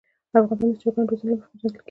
افغانستان 0.39 0.71
د 0.71 0.79
چرګانو 0.81 1.07
د 1.07 1.09
روزنې 1.11 1.29
له 1.31 1.35
مخې 1.37 1.47
پېژندل 1.51 1.69
کېږي. 1.71 1.79